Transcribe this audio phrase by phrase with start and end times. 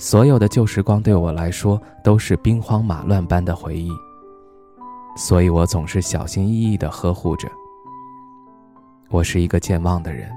[0.00, 3.90] 所有的旧时光对我来说都是兵荒马乱般的回忆，
[5.16, 7.48] 所以我总是小心翼翼地呵护着。
[9.10, 10.30] 我是一个健忘的人，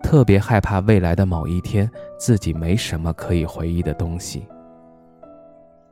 [0.00, 4.46] 特别害怕未来的某一天自己没什么可以回忆的东西。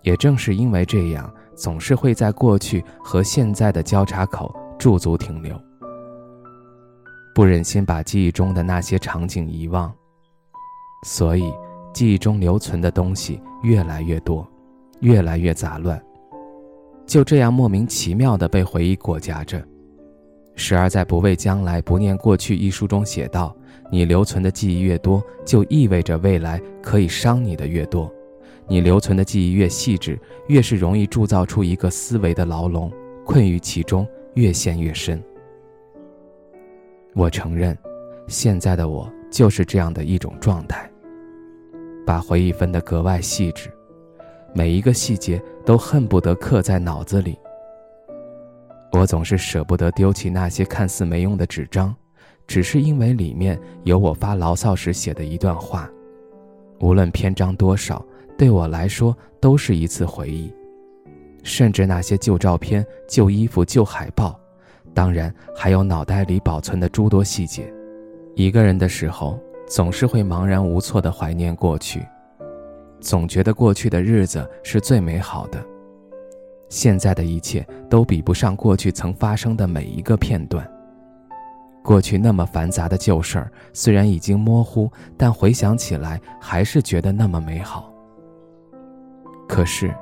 [0.03, 5.61] 也正是因为这样，总是会在过去和现在的交叉口驻足停留，
[7.35, 9.93] 不忍心把记忆中的那些场景遗忘，
[11.03, 11.53] 所以。
[11.95, 14.47] 记忆中留存的东西越来越多，
[15.01, 15.99] 越来越杂乱，
[17.07, 19.65] 就这样莫名其妙地被回忆裹挟着。
[20.57, 23.57] 时而在《不畏将来，不念过去》一书中写道
[23.91, 28.13] ：“你留存的记忆越多，就意味着未来可以伤你的越多。
[28.67, 32.93] 你留存的记忆越细致，越是容易铸造出一个思维的牢笼，
[33.25, 35.23] 困于其中，越陷越深。”
[37.15, 37.77] 我承认，
[38.27, 40.91] 现在的我就是这样的一种状态。
[42.07, 43.71] 把回忆分得格外细致，
[44.53, 47.39] 每一个细节都恨不得刻在脑子里。
[48.93, 51.95] 我总是舍不得丢弃那些看似没用的纸张，
[52.47, 55.91] 只是因为里面有我发牢骚时写的一段话。
[56.81, 58.05] 无论篇章多少，
[58.37, 60.53] 对我来说都是一次回忆。
[61.43, 64.39] 甚至那些旧照片、旧衣服、旧海报，
[64.93, 67.73] 当然还有脑袋里保存的诸多细节。
[68.35, 69.39] 一个人的时候。
[69.75, 72.07] 总是会茫然无措地怀念过去，
[73.01, 75.61] 总觉得过去的日子是最美好的，
[76.69, 80.65] 现在的一切都比不上过去曾发生的每一个片段。
[81.83, 87.93] 过去那么繁杂的旧事儿，虽然已经模糊，但回想起来还是觉得那么美好。
[89.49, 89.93] 可是，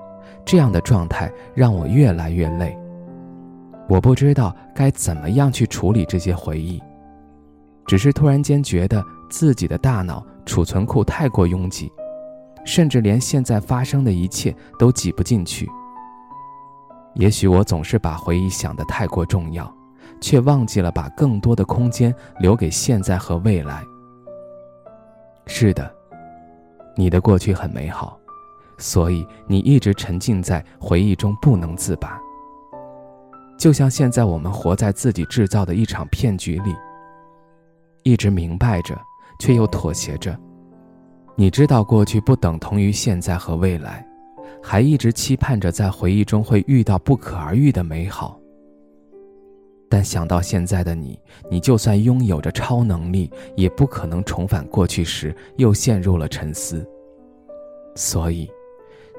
[0.45, 2.79] 这样的状态让我越来越累。
[3.89, 6.79] 我不知道该怎么样去处理这些回忆，
[7.87, 9.03] 只是突然间觉得。
[9.33, 11.91] 自己的大脑储存库太过拥挤，
[12.67, 15.67] 甚至连现在发生的一切都挤不进去。
[17.15, 19.75] 也许我总是把回忆想得太过重要，
[20.21, 23.83] 却忘记了把更多的空间留给现在和未来。
[25.47, 25.91] 是的，
[26.95, 28.19] 你的过去很美好，
[28.77, 32.21] 所以你一直沉浸在回忆中不能自拔。
[33.59, 36.75] 就像现在我们活在自己制造的一场骗局里，
[38.03, 38.95] 一直明白着。
[39.43, 40.39] 却又妥协着，
[41.35, 44.07] 你知道过去不等同于现在和未来，
[44.63, 48.39] 还一直期盼着在回忆中会遇到不可而遇的美好。
[49.89, 51.19] 但想到现在的你，
[51.51, 56.89] 你就算拥有着超能力，也不可能重返过去时又陷入了沉思。
[57.97, 58.49] 所以，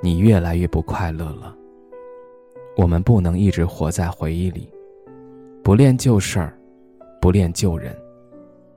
[0.02, 1.54] 你越来越不快乐了。
[2.78, 4.70] 我们不能一直活在回忆里，
[5.62, 6.58] 不恋旧事儿，
[7.20, 7.94] 不恋旧人。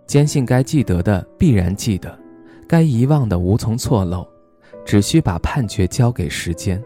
[0.06, 2.16] 坚信该记得的必然记得，
[2.68, 4.26] 该遗忘的无从错漏，
[4.84, 6.82] 只需把判决交给时间。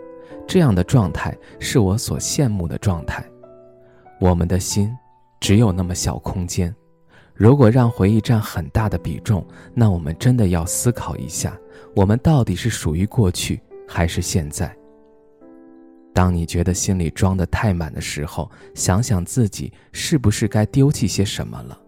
[0.46, 3.24] 这样的状态是我所羡慕的状态。
[4.20, 4.90] 我们的心
[5.38, 6.74] 只有那么小空间，
[7.34, 11.56] 如果让回忆占很大的比重，那我们真的要思考一下，
[11.94, 14.74] 我们到底是属于过去还是现在？
[16.12, 21.79] 当你觉得心里装得太满的时候，想想自己是不是该丢弃些什么了。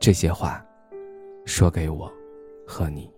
[0.00, 0.64] 这些话，
[1.44, 2.10] 说给我
[2.66, 3.12] 和你。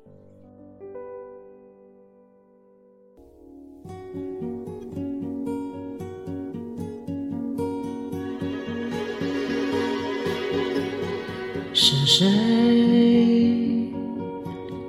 [11.73, 13.95] 是谁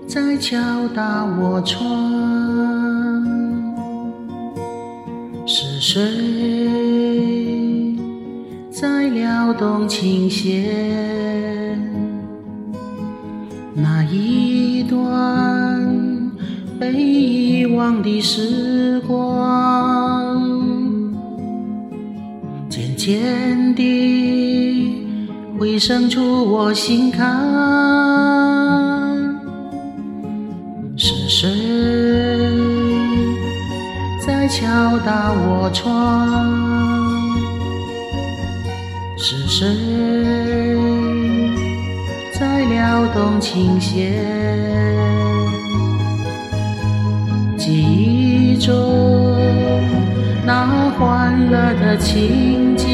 [0.08, 0.58] 在敲
[0.96, 1.86] 打我窗？
[5.46, 6.53] 是谁
[9.14, 11.80] 撩动琴弦？
[13.76, 15.02] 那一段
[16.80, 20.42] 被遗忘的时光，
[22.70, 25.06] 渐渐地
[25.60, 27.40] 回声出我心坎。
[30.96, 31.50] 是谁
[34.26, 36.83] 在敲打我窗？
[39.18, 39.68] 是谁
[42.34, 42.64] 在？
[42.64, 44.14] 撩动琴弦，
[47.58, 49.38] 记忆中
[50.46, 52.88] 那欢乐的情景，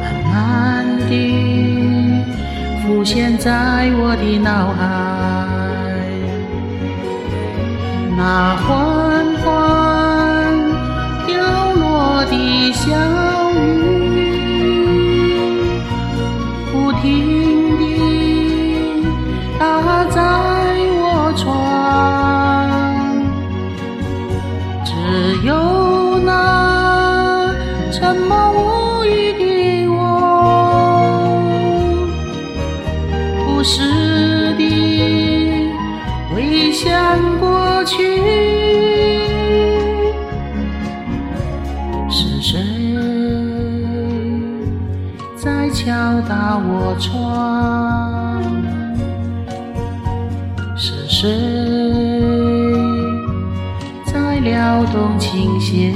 [0.00, 2.24] 慢慢地
[2.82, 4.82] 浮现在我的脑海。
[8.16, 8.95] 那欢
[12.86, 12.92] 小
[13.52, 13.58] 雨，
[16.72, 17.04] 不停
[17.78, 17.82] 地
[19.58, 20.22] 打在
[21.02, 21.42] 我窗。
[24.84, 24.92] 只
[25.44, 25.50] 有
[26.20, 27.52] 那
[27.90, 29.98] 沉默无语的我，
[33.44, 34.62] 不时地
[36.32, 36.86] 回想
[37.40, 38.45] 过去，
[45.86, 45.92] 敲
[46.22, 48.42] 打我窗？
[50.76, 51.30] 是谁
[54.04, 54.40] 在？
[54.40, 55.94] 撩动琴弦，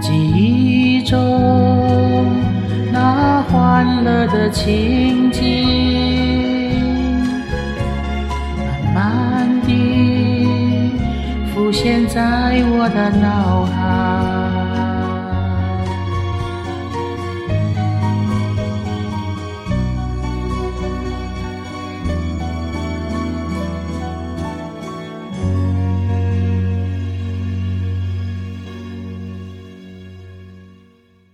[0.00, 2.26] 记忆中
[2.92, 5.44] 那欢乐的情景，
[8.94, 10.92] 慢慢地
[11.54, 14.07] 浮现在我的脑海。